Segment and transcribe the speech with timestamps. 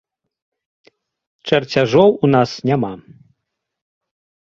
[1.51, 2.93] Чарцяжоў у нас няма.